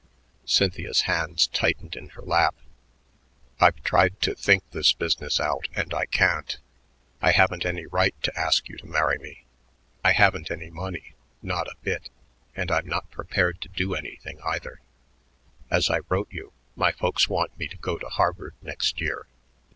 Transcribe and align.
Cynthia's 0.47 1.01
hands 1.01 1.45
tightened 1.45 1.95
in 1.95 2.09
her 2.17 2.23
lap. 2.23 2.55
"I've 3.59 3.83
tried 3.83 4.19
to 4.21 4.33
think 4.33 4.63
this 4.71 4.93
business 4.93 5.39
out, 5.39 5.67
and 5.75 5.93
I 5.93 6.07
can't. 6.07 6.57
I 7.21 7.29
haven't 7.33 7.67
any 7.67 7.85
right 7.85 8.15
to 8.23 8.35
ask 8.35 8.67
you 8.67 8.77
to 8.77 8.87
marry 8.87 9.19
me. 9.19 9.43
I 10.03 10.13
haven't 10.13 10.49
any 10.49 10.71
money, 10.71 11.13
not 11.43 11.67
a 11.67 11.75
bit, 11.83 12.09
and 12.55 12.71
I'm 12.71 12.87
not 12.87 13.11
prepared 13.11 13.61
to 13.61 13.69
do 13.69 13.93
anything, 13.93 14.39
either. 14.43 14.81
As 15.69 15.87
I 15.91 15.99
wrote 16.09 16.29
you, 16.31 16.51
my 16.75 16.91
folks 16.91 17.29
want 17.29 17.55
me 17.59 17.67
to 17.67 17.77
go 17.77 17.99
to 17.99 18.07
Harvard 18.09 18.55
next 18.63 18.99
year." 19.01 19.27